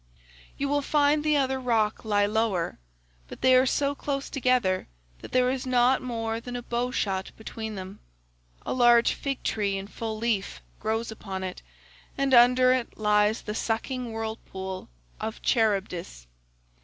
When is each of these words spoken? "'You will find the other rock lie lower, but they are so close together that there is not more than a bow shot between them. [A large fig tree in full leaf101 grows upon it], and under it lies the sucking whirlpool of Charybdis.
"'You 0.57 0.67
will 0.67 0.81
find 0.81 1.23
the 1.23 1.37
other 1.37 1.59
rock 1.59 2.03
lie 2.03 2.25
lower, 2.25 2.79
but 3.27 3.41
they 3.41 3.55
are 3.55 3.67
so 3.67 3.93
close 3.93 4.31
together 4.31 4.87
that 5.19 5.31
there 5.31 5.51
is 5.51 5.67
not 5.67 6.01
more 6.01 6.39
than 6.41 6.55
a 6.55 6.63
bow 6.63 6.89
shot 6.89 7.31
between 7.37 7.75
them. 7.75 7.99
[A 8.65 8.73
large 8.73 9.13
fig 9.13 9.43
tree 9.43 9.77
in 9.77 9.85
full 9.85 10.19
leaf101 10.19 10.59
grows 10.79 11.11
upon 11.11 11.43
it], 11.43 11.61
and 12.17 12.33
under 12.33 12.73
it 12.73 12.97
lies 12.97 13.43
the 13.43 13.53
sucking 13.53 14.11
whirlpool 14.11 14.89
of 15.19 15.39
Charybdis. 15.43 16.25